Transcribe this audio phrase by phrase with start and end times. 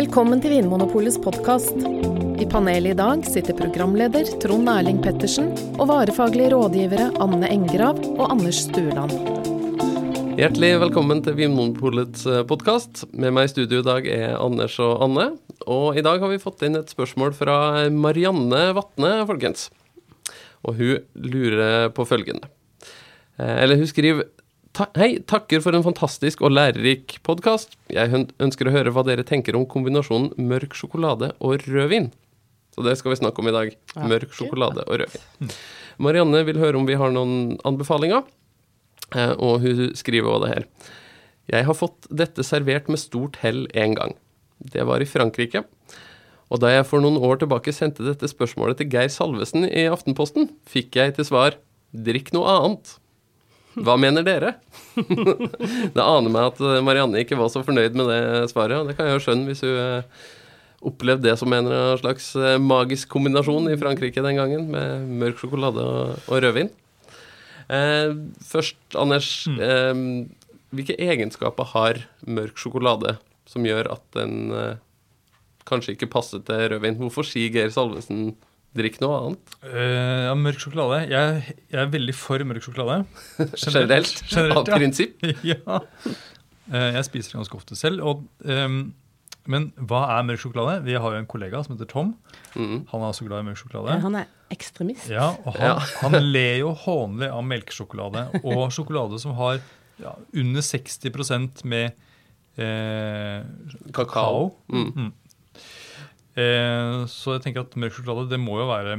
[0.00, 1.74] Velkommen til Vinmonopolets podkast.
[2.40, 8.22] I panelet i dag sitter programleder Trond Erling Pettersen og varefaglige rådgivere Anne Engrav og
[8.30, 9.12] Anders Stueland.
[10.40, 13.02] Hjertelig velkommen til Vinmonopolets podkast.
[13.12, 15.28] Med meg i studio i dag er Anders og Anne.
[15.68, 17.58] Og i dag har vi fått inn et spørsmål fra
[17.92, 19.68] Marianne Vatne, folkens.
[20.64, 22.48] Og hun lurer på følgende.
[23.36, 24.32] Eh, Eller hun skriver
[24.70, 27.72] Ta Hei, takker for en fantastisk og lærerik podkast.
[27.90, 32.12] Jeg ønsker å høre hva dere tenker om kombinasjonen mørk sjokolade og rødvin.
[32.70, 33.72] Så det skal vi snakke om i dag.
[33.98, 35.50] Mørk sjokolade og rødvin.
[35.98, 38.22] Marianne vil høre om vi har noen anbefalinger,
[39.10, 40.68] eh, og hun skriver også det her.
[41.50, 44.16] Jeg har fått dette servert med stort hell en gang.
[44.62, 45.64] Det var i Frankrike.
[46.46, 50.52] Og da jeg for noen år tilbake sendte dette spørsmålet til Geir Salvesen i Aftenposten,
[50.62, 51.58] fikk jeg til svar
[51.90, 53.00] 'drikk noe annet'.
[53.78, 54.56] Hva mener dere?
[55.94, 58.96] det aner meg at eh, Marianne ikke var så fornøyd med det svaret, og det
[58.98, 60.28] kan jeg jo skjønne hvis hun eh,
[60.90, 65.84] opplevde det som en slags eh, magisk kombinasjon i Frankrike den gangen, med mørk sjokolade
[65.86, 66.72] og, og rødvin.
[67.70, 68.12] Eh,
[68.42, 69.94] først, Anders, eh,
[70.74, 74.80] hvilke egenskaper har mørk sjokolade som gjør at den eh,
[75.70, 76.98] kanskje ikke passer til rødvin?
[76.98, 78.32] Hvorfor sier Geir Salvesen
[78.76, 79.54] 'drikk noe annet'?
[79.64, 81.02] Uh, ja, mørk sjokolade.
[81.10, 83.04] Jeg, jeg er veldig for mørk sjokolade.
[83.64, 84.22] Generelt?
[84.30, 84.78] Generelt, av ja.
[84.78, 85.24] prinsipp?
[85.52, 85.80] ja.
[86.70, 88.04] Uh, jeg spiser det ganske ofte selv.
[88.06, 88.82] Og, um,
[89.50, 90.84] men hva er mørk sjokolade?
[90.86, 92.14] Vi har jo en kollega som heter Tom.
[92.54, 92.86] Mm.
[92.92, 93.98] Han er også glad i mørk sjokolade.
[94.04, 95.08] Han er ekstremist.
[95.10, 98.28] Ja, og han, han ler jo hånlig av melkesjokolade.
[98.44, 99.58] Og sjokolade som har
[100.00, 101.90] ja, under 60% med
[102.56, 103.42] eh,
[103.94, 104.54] Kakao.
[104.72, 104.92] Mm.
[104.94, 105.12] Mm.
[106.38, 108.94] Eh, så jeg tenker at mørk sjokolade det må jo være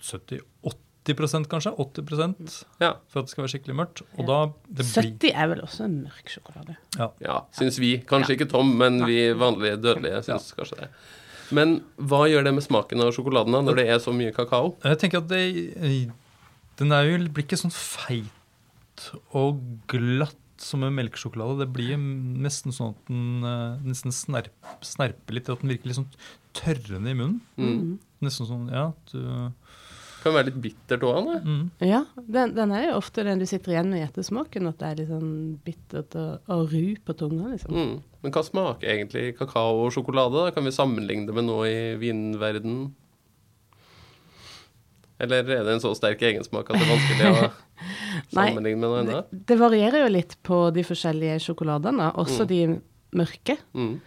[0.00, 1.72] 70-80% kanskje?
[1.76, 2.94] 80 Ja.
[3.08, 4.02] for at det skal være skikkelig mørkt.
[4.18, 6.76] Og da det blir, 70 er vel også en mørk sjokolade.
[7.20, 7.98] Ja, syns vi.
[8.08, 10.88] Kanskje ikke Tom, men vi vanlige dødelige syns kanskje det.
[11.54, 14.72] Men hva gjør det med smaken av sjokoladen da, når det er så mye kakao?
[14.82, 16.10] Jeg tenker at det,
[16.80, 21.60] den er jo, blir ikke sånn feit og glatt som en melkesjokolade.
[21.64, 25.50] Det blir nesten sånn at den uh, nesten snerp, snerper litt.
[25.52, 26.10] At den virker litt sånn
[26.56, 27.40] tørrende i munnen.
[27.60, 27.96] Mm.
[28.24, 29.20] Nesten sånn, ja, du,
[30.22, 31.64] Kan være litt bittert òg, mm.
[31.84, 34.88] Ja, den, den er jo ofte den du sitter igjen med i ettersmaken, at det
[34.88, 35.32] er litt sånn
[35.66, 37.76] bittert og, og ru på tunga, liksom.
[37.76, 37.98] Mm.
[38.24, 40.46] Men hva smaker egentlig kakao og sjokolade?
[40.48, 40.54] da?
[40.56, 42.88] Kan vi sammenligne det med noe i vinverdenen?
[45.22, 47.52] Eller er det en så sterk egensmak at det er vanskelig å
[48.34, 49.46] Nei, med noe Det, annet?
[49.46, 52.48] det varierer jo litt på de forskjellige sjokoladene, også Mm.
[52.48, 52.80] de
[53.14, 53.56] mørke.
[53.74, 54.00] Mm.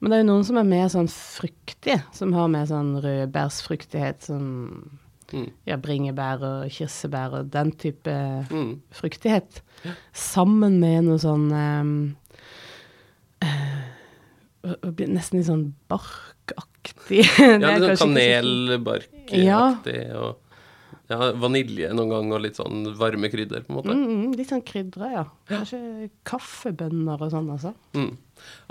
[0.00, 4.22] Men det er jo noen som er mer sånn fruktige, som har mer sånn rødbærsfruktighet,
[4.22, 4.98] som
[5.32, 5.50] Mm.
[5.66, 8.80] ja, bringebær og kirsebær og den type Mm.
[8.90, 9.60] fruktighet.
[10.12, 12.16] Sammen med noe sånn um,
[13.42, 13.80] uh,
[15.08, 17.24] Nesten litt sånn barkaktig.
[17.62, 19.76] Ja, litt sånn kanelbarkaktig ja.
[20.18, 20.36] og
[21.10, 23.94] ja, vanilje noen gang og litt sånn varme krydder, på en måte.
[23.96, 25.24] Mm, mm, litt sånn krydder, ja.
[25.50, 27.74] Kanskje kaffebønner og sånn, altså.
[27.98, 28.12] Mm.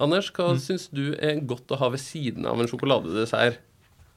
[0.01, 3.59] Anders, hva syns du er godt å ha ved siden av en sjokoladedessert?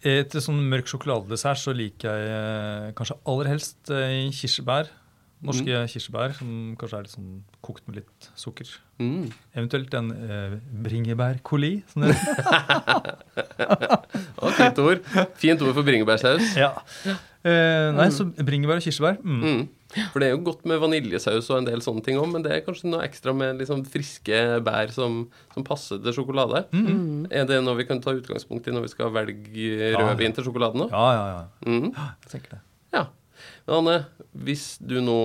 [0.03, 4.91] Etter sånn mørk sjokoladedessert så liker jeg eh, kanskje aller helst eh, kirsebær.
[5.43, 7.31] Norske kirsebær som kanskje er litt sånn
[7.67, 8.69] kokt med litt sukker.
[9.03, 9.27] Mm.
[9.57, 10.57] Eventuelt en eh,
[10.87, 11.73] bringebærcoli.
[11.91, 13.19] Som det heter.
[14.61, 15.03] Fint ord.
[15.43, 16.55] Fint ord for bringebærsaus.
[16.59, 16.71] ja.
[17.49, 19.19] Eh, nei, så bringebær og kirsebær.
[19.23, 19.43] Mm.
[19.43, 19.63] Mm.
[20.13, 22.55] For det er jo godt med vaniljesaus og en del sånne ting òg, men det
[22.55, 26.65] er kanskje noe ekstra med liksom friske bær som, som passer til sjokolade.
[26.73, 27.27] Mm.
[27.29, 30.87] Er det noe vi kan ta utgangspunkt i når vi skal velge rødvin til sjokoladen
[30.87, 30.95] òg?
[30.95, 31.43] Ja, ja, ja.
[31.69, 31.91] Mm.
[31.93, 32.63] Jeg tenker det.
[32.97, 33.05] Ja.
[33.67, 33.99] Men Anne,
[34.33, 35.19] hvis du nå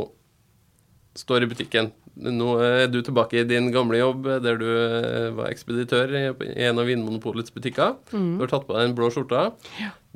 [1.18, 5.52] står i butikken Nå er du tilbake i din gamle jobb der du eh, var
[5.52, 6.24] ekspeditør i
[6.66, 7.98] en av Vinmonopolets butikker.
[8.10, 9.52] Du har tatt på deg den blå skjorta.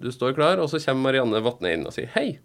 [0.01, 2.39] Du står klar, og så kommer Marianne Vatne inn og sier hei.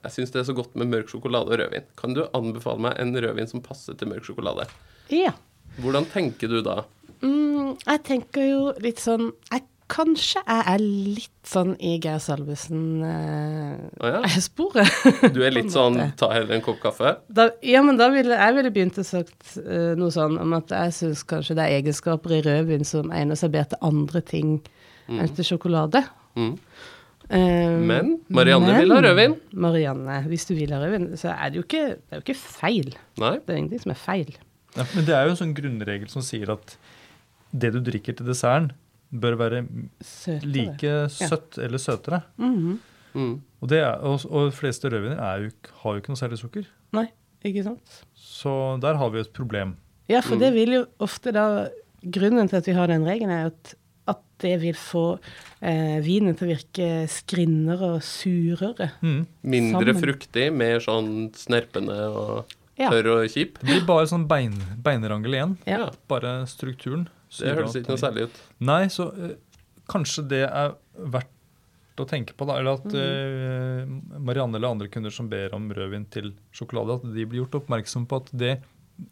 [0.00, 1.88] Jeg syns det er så godt med mørk sjokolade og rødvin.
[1.98, 4.64] Kan du anbefale meg en rødvin som passer til mørk sjokolade?
[5.12, 5.34] Ja.
[5.82, 6.84] Hvordan tenker du da?
[7.20, 14.86] Mm, jeg tenker jo litt sånn jeg, Kanskje jeg er litt sånn i Geir Salvesen-sporet.
[14.86, 15.30] Eh, oh, ja.
[15.34, 17.16] Du er litt sånn ta heller en kopp kaffe?
[17.26, 20.68] Da, ja, men da ville jeg ville begynt å sagt uh, noe sånn om at
[20.76, 24.50] jeg syns kanskje det er egenskaper i rødvin som egner seg bedre til andre ting
[25.10, 26.00] enn til sjokolade.
[26.38, 26.54] Mm.
[27.30, 29.34] Um, Men Marianne men- vil ha rødvin.
[29.52, 32.38] Marianne, hvis du vil ha rødvin, så er det jo ikke, det er jo ikke
[32.42, 32.88] feil.
[33.22, 33.34] Nei?
[33.42, 34.30] Det er ingenting som er feil.
[34.76, 36.76] Ja, men det er jo en sånn grunnregel som sier at
[37.50, 38.70] det du drikker til desserten,
[39.12, 39.64] bør være
[40.04, 40.50] Søtere.
[40.54, 42.22] like søtt eller søtere.
[42.38, 42.78] Mhm.
[43.12, 43.40] Mm.
[43.60, 45.50] Og, det er, og, og de fleste rødviner er jo,
[45.82, 46.68] har jo ikke noe særlig sukker.
[46.94, 47.08] Nei,
[47.44, 47.96] ikke sant?
[48.14, 49.74] Så der har vi et problem.
[50.10, 51.68] Ja, for det vil jo ofte da
[52.00, 53.74] Grunnen til at vi har den regelen, er at
[54.08, 55.18] at det vil få
[55.60, 58.88] eh, vinen til å virke skrinnere og surere.
[59.04, 59.20] Mm.
[59.42, 60.00] Mindre Sammen.
[60.02, 62.46] fruktig, mer sånn snerpende og
[62.80, 62.88] Ja.
[62.90, 63.58] tørr og kjip.
[63.60, 65.58] Det blir bare sånn bein, beinrangel igjen.
[65.68, 65.78] Ja.
[65.84, 65.90] Ja.
[66.08, 67.08] Bare strukturen.
[67.38, 68.40] Det høres ikke noe særlig ut.
[68.66, 69.36] Nei, så uh,
[69.90, 70.74] kanskje det er
[71.14, 72.58] verdt å tenke på, da.
[72.60, 77.26] Eller at uh, Marianne eller andre kunder som ber om rødvin til sjokolade, at de
[77.28, 78.54] blir gjort oppmerksom på at det,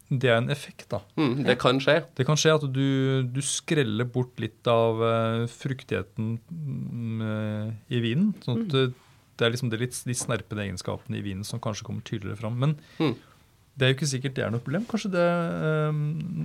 [0.09, 1.01] det er en effekt, da.
[1.19, 1.99] Mm, det kan skje.
[2.17, 2.87] Det kan skje at du,
[3.29, 8.33] du skreller bort litt av uh, fruktigheten mm, eh, i vinen.
[8.45, 8.91] sånn at eh,
[9.39, 12.57] det er liksom de litt de snerpede egenskapene i vinen som kanskje kommer tydeligere fram.
[12.59, 13.13] Men Mm.
[13.79, 14.85] Det er jo ikke sikkert det er noe problem.
[14.89, 15.25] Kanskje det,
[15.69, 15.99] eh,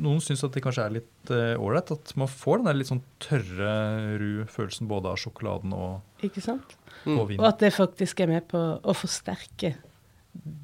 [0.04, 1.90] Noen syns at det kanskje er litt eh, ålreit.
[1.90, 3.72] at man får den der litt sånn tørre,
[4.20, 6.76] ru følelsen både av sjokoladen og, Ikke sant?
[7.04, 7.18] Mm.
[7.18, 9.74] og Og at det faktisk er med på å forsterke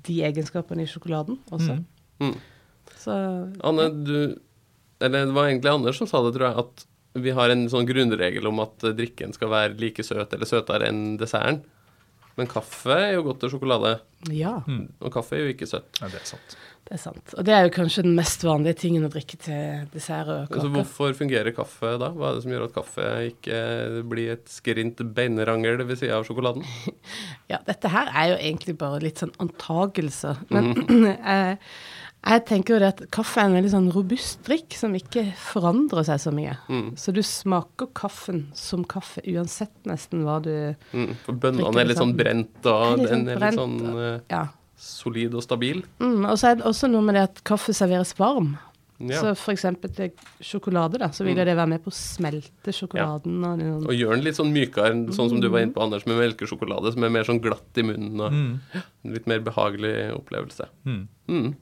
[0.06, 1.80] de egenskapene i sjokoladen også.
[2.20, 2.30] Mm.
[2.30, 2.38] Mm.
[3.00, 3.16] Så
[3.64, 4.38] Anne, du
[5.00, 6.86] Eller det var egentlig Anders som sa det, tror jeg, at
[7.24, 10.90] vi har en sånn grunnregel om at eh, drikken skal være like søt eller søtere
[10.90, 11.64] enn desserten.
[12.38, 13.98] Men kaffe er jo godt til sjokolade,
[14.30, 14.88] ja, Mm.
[15.00, 15.98] og kaffe er jo ikke søtt.
[16.00, 16.56] Ja, det er sant.
[16.86, 17.34] det er sant.
[17.38, 20.60] Og det er jo kanskje den mest vanlige tingen å drikke til dessert og Så
[20.60, 20.72] kake.
[20.74, 22.08] hvorfor fungerer kaffe da?
[22.10, 26.24] Hva er det som gjør at kaffe ikke blir et skrint beinrangel ved sida av
[26.28, 26.64] sjokoladen?
[27.50, 30.36] Ja, dette her er jo egentlig bare litt sånn antagelser.
[30.50, 31.58] Men jeg,
[32.26, 36.04] jeg tenker jo det at kaffe er en veldig sånn robust drikk som ikke forandrer
[36.04, 36.56] seg så mye.
[36.68, 36.90] Mm.
[37.00, 40.50] Så du smaker kaffen som kaffe uansett nesten hva du
[40.92, 41.14] Mm.
[41.24, 44.20] For bønnene Drikker er litt sånn brent, og Litt den sånn er litt sånn uh,
[44.30, 44.42] Ja.
[44.76, 45.82] solid og stabil.
[46.00, 48.58] Mm, og så er det også noe med det at kaffe serveres varm.
[49.00, 49.16] Ja.
[49.22, 50.10] Så for eksempel til
[50.44, 53.38] sjokolade, da, så vil jo det være med på å smelte sjokoladen.
[53.48, 56.04] Og det, Og gjøre den litt sånn mykere, sånn som du var inne på, Anders,
[56.04, 58.60] med melkesjokolade, som er mer sånn glatt i munnen og Mm.
[59.14, 60.68] litt mer behagelig opplevelse.
[60.84, 61.54] Mm.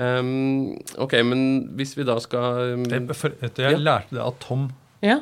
[0.00, 1.42] Ehm, OK, men
[1.78, 3.82] hvis vi da skal um, Det, for, vet du, jeg Ja.
[3.90, 4.70] lærte det av Tom.
[5.04, 5.20] ja,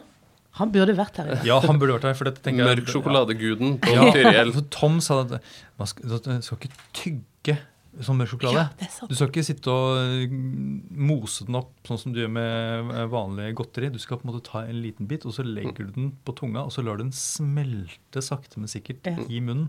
[0.59, 1.35] han burde vært her.
[1.47, 2.15] Ja, han burde vært her.
[2.19, 5.37] for dette tenker jeg- Mørk sjokoladeguden på Ja, for Tom sa at
[5.79, 7.59] man skal, at du skal ikke tygge
[8.03, 8.69] sånn mørk sjokolade.
[8.79, 9.07] Ja.
[9.11, 13.07] Du skal ikke sitte og mm, mose den opp sånn som du gjør med eh,
[13.11, 13.89] vanlig godteri.
[13.91, 16.35] Du skal på en måte ta en liten bit, og så legger du den på
[16.39, 19.17] tunga, og så lar du den smelte sakte, men sikkert Ja.
[19.29, 19.69] i munnen.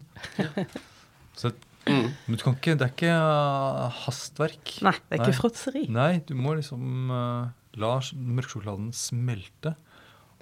[1.35, 1.51] Så,
[1.89, 2.11] Mm.
[2.27, 4.73] men du kan ikke, det er ikke eh, hastverk.
[4.85, 5.83] Nei, det er ikke fråtseri.
[5.89, 7.49] Nei, du må liksom uh,
[7.81, 9.75] la mørksjokoladen smelte.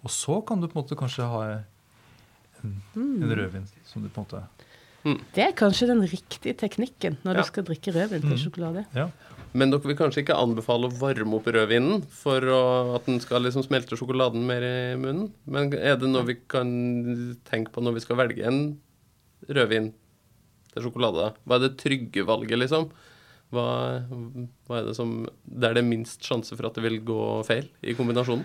[0.04, 1.66] Og så kan du på en måte kanskje ha en,
[2.64, 3.22] Mm.
[3.22, 7.42] en rødvin som du på en måte Det er kanskje den riktige teknikken når Ja.
[7.42, 8.42] du skal drikke rødvin til Mm.
[8.42, 8.86] sjokolade.
[8.96, 9.10] Ja.
[9.54, 13.42] Men dere vil kanskje ikke anbefale å varme opp rødvinen for å, at den skal
[13.44, 15.32] liksom smelte sjokoladen mer i munnen?
[15.46, 18.80] Men er det noe vi kan tenke på når vi skal velge en
[19.48, 19.94] rødvin
[20.78, 21.32] til sjokolade?
[21.46, 22.88] Hva er det trygge valget, liksom?
[23.54, 23.66] Hva,
[24.68, 27.94] hva er det som det er minst sjanse for at det vil gå feil i
[27.96, 28.44] kombinasjonen?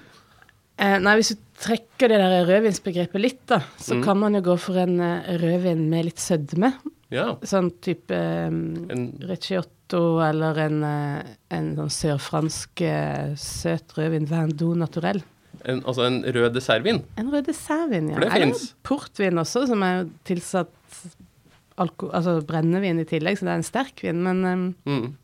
[0.82, 4.04] Eh, nei, Hvis du trekker det der rødvinsbegrepet litt, da, så Mm.
[4.06, 6.72] kan man jo gå for en eh, rødvin med litt sødme.
[7.12, 7.34] Ja.
[7.44, 12.82] Sånn type eh, En, Recciotto eller en, eh, en sånn sørfransk
[13.36, 15.22] søt rødvin, vin naturell.
[15.64, 17.02] en, altså en rød dessertvin.
[17.18, 18.14] En rød dessertvin, ja.
[18.16, 18.74] For det fins.
[18.82, 20.72] portvin også, som er tilsatt
[21.78, 24.22] altså brennevin i tillegg, så det er en sterk vin.
[24.22, 25.16] Men um, Mm.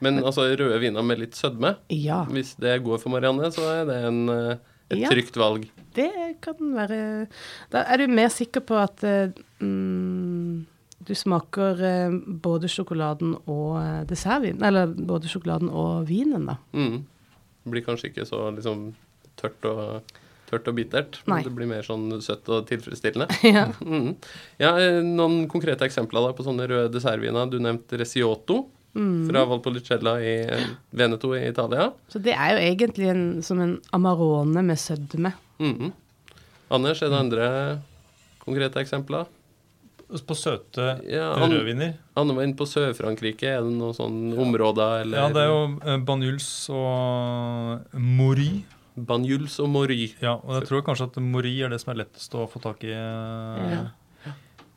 [0.00, 3.84] Men altså røde viner med litt sødme, ja, hvis det går for Marianne, så er
[3.88, 4.56] det en, eh,
[4.92, 5.08] et Ja.
[5.10, 5.64] trygt valg.
[5.94, 7.26] det kan være
[7.72, 10.66] Da er du mer sikker på at eh, mm,
[11.04, 14.62] du smaker eh, både sjokoladen og dessertvin.
[14.62, 16.56] Eller både sjokoladen og vinen, da.
[16.72, 17.04] Mm.
[17.64, 18.94] Det blir kanskje ikke så liksom
[19.36, 20.02] tørt og,
[20.48, 21.20] tørt og bittert.
[21.28, 21.38] Nei.
[21.42, 23.28] Men det blir mer sånn søtt og tilfredsstillende.
[23.56, 23.66] ja.
[23.84, 24.14] Mm.
[24.60, 27.48] Ja, eh, Noen konkrete eksempler da på sånne røde dessertviner.
[27.52, 28.64] Du nevnte Resiotto
[28.98, 29.28] Mm.
[29.28, 30.62] fra Valpolicella i eh,
[30.96, 31.90] Veneto i Italia.
[32.08, 35.34] Så det er jo egentlig en, som en Amarone med sødme.
[35.60, 35.92] Mm.
[36.72, 37.48] Anders, er det andre
[38.42, 39.28] konkrete eksempler?
[40.24, 41.92] På søte Ja, rødviner.
[42.16, 43.50] Anne var inne på Sør-Frankrike.
[43.58, 48.64] Er det noen sånne områder eller Ja, det er jo eh, Banyuls og Mori.
[49.06, 50.14] Banjuls og Mori.
[50.22, 52.84] Ja, og jeg tror kanskje at Mori er det som er lettest å få tak
[52.86, 53.82] i eh, Ja.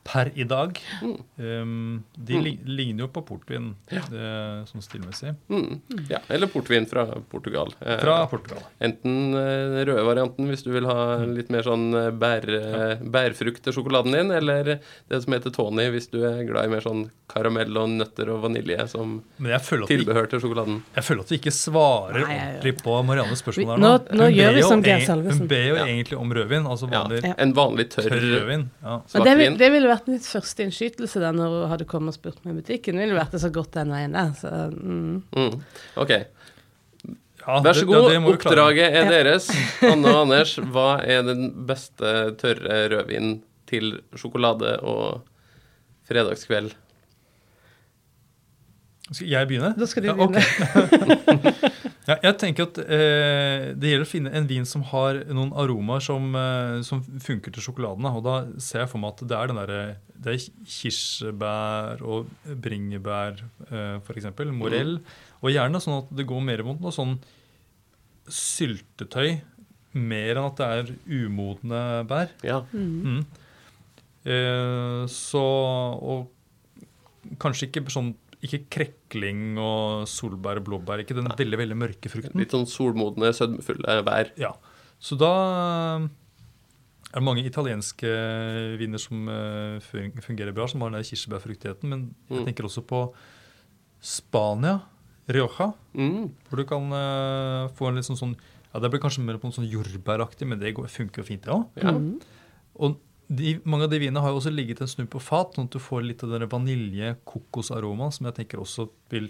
[0.03, 0.79] Per i dag.
[1.01, 1.17] Mm.
[1.37, 2.57] Um, de Mm.
[2.65, 5.35] ligner jo på portvin eh, sånn stilmessig.
[5.49, 5.81] Mm.
[6.09, 7.69] Ja, eller portvin fra Portugal.
[7.85, 8.63] Eh, Fra Portugal.
[8.81, 12.95] Enten eh, den røde varianten hvis du vil ha litt mer sånn eh, bær, eh,
[13.03, 16.81] bærfrukt til sjokoladen din, eller det som heter Tony hvis du er glad i mer
[16.81, 20.81] sånn karamell og nøtter og vanilje som Men jeg føler at vi, tilbehør til sjokoladen.
[20.97, 24.17] jeg føler at vi ikke svarer Nei, ordentlig på Mariannes spørsmål her nå- nå.
[24.17, 25.39] nå Hun gjør ber vi som Geir Salvesen.
[25.45, 25.85] Hun ber jo Ja.
[25.85, 28.69] egentlig om rødvin, altså Ja, vanlig En vanlig tørr, tørr rødvin.
[28.83, 28.97] Ja.
[29.13, 32.39] Det, vil, det ville vært mitt første innskytelse da når hun hadde kommet og spurt
[32.45, 32.95] meg i butikken.
[32.97, 34.31] Det ville vært det så godt den veien der.
[34.39, 35.23] Så, mm.
[35.35, 35.57] Mm.
[36.01, 36.13] OK.
[37.41, 39.47] Ja, Vær så det- god, ja, det oppdraget er deres.
[39.91, 45.23] Anne og Anders, hva er den beste tørre rødvinen til sjokolade og
[46.07, 46.71] fredagskveld?
[49.11, 49.73] Skal jeg begynne?
[49.75, 50.39] Da skal du Ja, begynne.
[52.07, 56.01] ja, jeg tenker at eh, Det gjelder å finne en vin som har noen aromaer
[56.01, 58.07] som, eh, som funker til sjokoladen.
[58.09, 62.31] Og da ser jeg for meg at det er den der, det er kirsebær og
[62.63, 64.31] bringebær, eh, f.eks.
[64.57, 64.97] Morell.
[65.41, 67.15] Og gjerne sånn at det går mer mot noe sånn
[68.31, 69.39] syltetøy.
[70.01, 70.91] Mer enn at det er
[71.21, 72.33] umodne bær.
[72.47, 72.61] Ja.
[72.73, 73.25] Mm.
[74.25, 75.45] Eh, så
[76.01, 76.29] Og
[77.41, 81.03] kanskje ikke sånn ikke krekling og solbær og blåbær.
[81.03, 82.39] Ikke den veldig veldig mørke frukten.
[82.41, 84.31] Litt sånn solmodne, sødmefulle bær.
[84.41, 84.53] Ja.
[85.01, 85.29] Så da
[87.11, 88.09] er det mange italienske
[88.79, 89.79] viner som eh,
[90.23, 91.89] fungerer bra, som har den kirsebærfruktigheten.
[91.89, 92.45] Men jeg Mm.
[92.47, 93.13] tenker også på
[94.01, 94.81] Spania,
[95.29, 96.31] Rioja, Mm.
[96.49, 98.35] hvor du kan eh, få en litt sånn sånn
[98.73, 101.41] ja, Det blir kanskje mer på en sånn jordbæraktig, men det går, funker jo fint,
[101.43, 101.67] det òg.
[101.75, 101.91] Ja.
[101.91, 102.21] Mm.
[102.79, 102.97] Og
[103.31, 105.75] de, mange av de vinene har jo også ligget en snu på fat, sånn at
[105.75, 109.29] du får litt av den vanilje-kokosaromaen, som jeg tenker også vil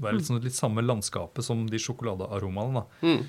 [0.00, 2.84] være litt, sånn, litt samme landskapet som de sjokoladearomaene.
[3.02, 3.22] Mm.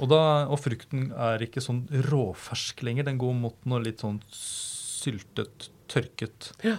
[0.00, 0.20] Og, da,
[0.50, 3.06] og frukten er ikke sånn råfersk lenger.
[3.06, 6.52] Den går mot noe litt sånn syltet, tørket.
[6.66, 6.78] Ja.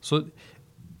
[0.00, 0.24] Så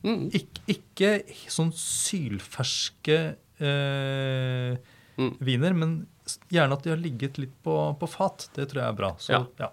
[0.06, 0.28] Mm.
[0.30, 1.08] ikke, ikke
[1.50, 4.76] sånn sylferske eh,
[5.16, 5.32] Mm.
[5.40, 6.06] viner, men
[6.52, 8.48] gjerne at de har ligget litt på, på fat.
[8.54, 9.10] Det tror jeg er bra.
[9.18, 9.46] Så, Ja.
[9.58, 9.70] ja.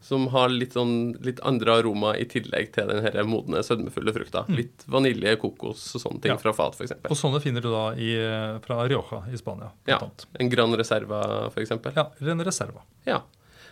[0.00, 4.44] Som har litt, sånn, litt andre aroma i tillegg til den her modne, sødmefulle frukta.
[4.48, 6.36] Litt vanilje, kokos og sånne ting Mm.
[6.36, 6.42] Ja.
[6.44, 6.92] fra fat, f.eks.
[7.10, 8.12] Og sånne finner du da i,
[8.64, 9.72] fra Rioja i Spania.
[9.90, 9.98] Ja.
[9.98, 10.26] annet.
[10.38, 11.70] En Gran Reserva, f.eks.
[11.96, 12.84] Ja, eller en Reserva.
[13.10, 13.22] Ja.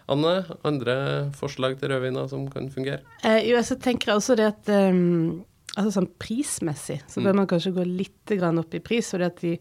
[0.08, 0.96] Anne, andre
[1.34, 3.00] forslag til rødviner som kan fungere?
[3.24, 5.44] Eh, jo, så tenker også det at um,
[5.76, 9.40] altså sånn prismessig så bør man kanskje gå litt grann opp i pris, fordi at
[9.42, 9.56] de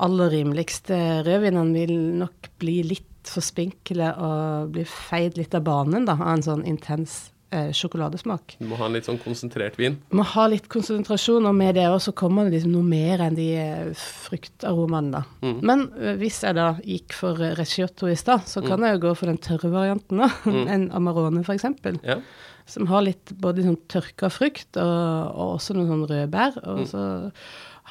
[0.00, 1.92] aller rimeligste rødvinene vil
[2.22, 6.64] nok bli litt for spinkle og bli feid litt av banen da, av en sånn
[6.66, 8.56] intens eh, sjokoladesmak.
[8.58, 9.98] Du må ha en litt sånn konsentrert vin.
[10.10, 13.48] Må ha litt konsentrasjon, og med det også kommer det liksom noe mer enn de
[13.60, 13.90] eh,
[14.26, 15.22] fruktaromaene, da.
[15.44, 15.58] Mm.
[15.68, 19.12] Men eh, hvis jeg da gikk for Recioto i stad, så kan jeg jo gå
[19.18, 20.30] for den tørre varianten, da.
[20.52, 20.64] Mm.
[20.68, 21.98] En Amarone, eksempel.
[22.06, 22.18] Ja.
[22.68, 24.92] Som har litt både sånn tørka frukt og,
[25.34, 26.58] og også noen sånn rødbær.
[26.62, 26.86] Og Mm.
[26.90, 27.02] så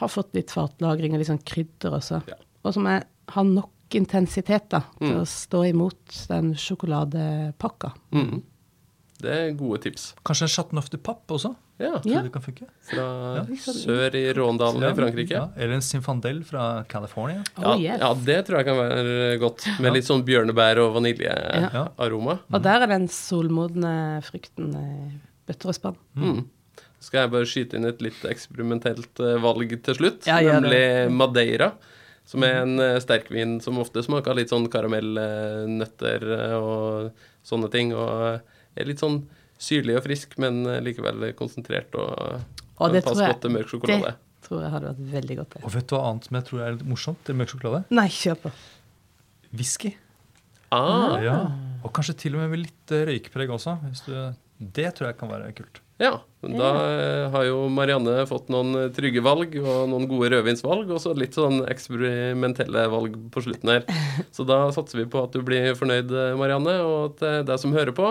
[0.02, 2.22] har fått litt fatlagring og litt sånn krydder også.
[2.32, 2.38] Ja.
[2.64, 3.04] Og som jeg
[3.36, 5.22] har nok intensitet da, til Mm.
[5.22, 7.92] å stå imot den sjokoladepakka.
[8.14, 8.42] Mm.
[9.22, 10.16] Det er gode tips.
[10.26, 11.56] Kanskje en Chateauneuf de Pape også?
[11.80, 12.00] Ja.
[12.00, 12.22] Tror Ja.
[12.24, 12.66] det kan funke?
[12.82, 13.44] Fra Ja.
[13.56, 15.30] sør i Råndalen i Frankrike.
[15.32, 17.44] Ja, eller en Sinfandel fra California.
[17.58, 18.00] Ja, Oh, yes.
[18.00, 19.66] ja, det tror jeg kan være godt.
[19.80, 19.94] Med Ja.
[19.94, 21.00] litt sånn bjørnebær og Ja.
[21.00, 22.40] vaniljearoma.
[22.52, 25.12] Og der er den solmodne frukten eh,
[25.48, 25.96] bøtter og spann.
[26.16, 26.46] Mm.
[27.00, 31.74] Skal jeg bare skyte inn et litt eksperimentelt eh, valg til slutt, Ja, nemlig Madeira.
[32.32, 37.92] Som er en uh, sterkvin som ofte smaker litt sånn karamellnøtter eh, og sånne ting.
[37.98, 38.40] Og
[38.80, 39.22] er litt sånn
[39.62, 42.14] syrlig og frisk, men eh, likevel konsentrert og
[42.80, 44.14] Og kan det passe godt til mørk sjokolade.
[44.16, 45.58] Det tror jeg hadde vært veldig godt.
[45.58, 45.64] det.
[45.68, 47.84] Og vet du hva annet som jeg tror er litt morsomt til mørk sjokolade?
[47.94, 48.54] Nei, kjør på.
[49.52, 49.92] Whisky.
[50.72, 51.36] Ah, Ja.
[51.84, 53.76] Og kanskje til og med med litt eh, røykpreg også.
[53.90, 54.14] Hvis du,
[54.80, 55.82] det tror jeg kan være kult.
[56.02, 56.16] Ja.
[56.42, 60.98] Da eh, har jo Marianne fått noen eh, trygge valg og noen gode rødvinsvalg, og
[61.04, 63.86] så litt sånn eksperimentelle valg på slutten her.
[64.36, 67.76] Så da satser vi på at du blir fornøyd, eh, Marianne, og til deg som
[67.76, 68.10] hører på.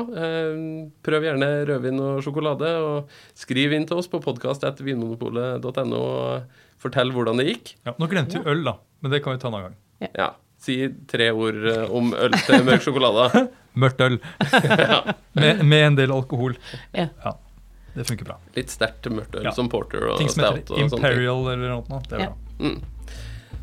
[1.07, 7.43] Prøv gjerne rødvin og sjokolade, og skriv inn til oss på podkast.vinmonopolet.no og fortell hvordan
[7.43, 7.75] det gikk.
[7.89, 8.79] Ja, nå glemte vi øl, da.
[9.03, 10.11] Men det kan vi ta en annen gang.
[10.15, 10.33] Ja.
[10.61, 10.77] Si
[11.11, 13.47] tre ord om øl til mørk sjokolade.
[13.81, 14.19] Mørkt øl.
[15.39, 16.59] med, med en del alkohol.
[16.95, 17.11] Ja.
[17.95, 18.37] Det funker bra.
[18.57, 19.51] Litt sterkt mørkt øl Ja.
[19.57, 20.79] som porter og Ting som heter.
[20.79, 21.83] Imperial eller noe.
[22.09, 22.27] Det er Ja.
[22.27, 22.35] bra.
[22.61, 22.81] Mm.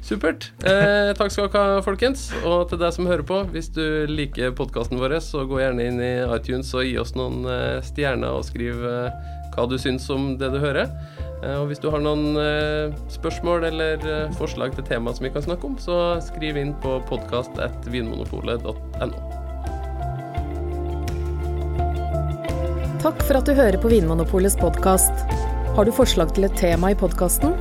[0.08, 0.52] Supert.
[0.64, 2.32] Eh, takk skal dere ha, folkens.
[2.46, 6.00] Og til deg som hører på, hvis du liker podkasten vår, så gå gjerne inn
[6.00, 9.10] i iTunes og gi oss noen eh, stjerner og skriv eh,
[9.56, 10.88] hva du syns om det du hører.
[11.44, 15.30] Eh, og hvis du har noen eh, spørsmål eller eh, forslag til tema som vi
[15.34, 19.47] kan snakke om, så skriv inn på podkast.vinmonopolet.no.
[22.98, 25.12] Takk for at du hører på Vinmonopolets podkast.
[25.78, 27.54] Har du forslag til et tema i podkasten?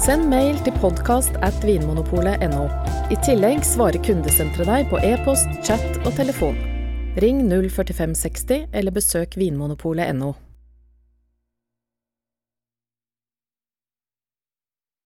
[0.00, 2.64] Send mail til podkast at vinmonopolet.no.
[3.12, 6.56] I tillegg svarer kundesenteret deg på e-post, chat og telefon.
[7.20, 10.32] Ring 04560 eller besøk vinmonopolet.no.